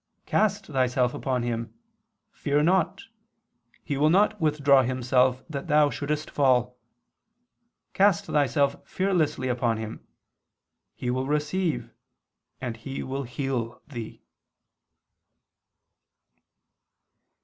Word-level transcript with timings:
Cast 0.25 0.65
thyself 0.65 1.13
upon 1.13 1.43
Him; 1.43 1.75
fear 2.31 2.63
not, 2.63 3.03
He 3.83 3.97
will 3.97 4.09
not 4.09 4.41
withdraw 4.41 4.81
Himself 4.81 5.43
that 5.47 5.67
thou 5.67 5.91
shouldst 5.91 6.31
fall. 6.31 6.75
Cast 7.93 8.25
thyself 8.25 8.77
fearlessly 8.83 9.47
upon 9.47 9.77
Him: 9.77 10.03
He 10.95 11.11
will 11.11 11.27
receive 11.27 11.91
and 12.59 12.79
will 12.83 13.25
heal 13.25 13.79
thee." 13.87 14.23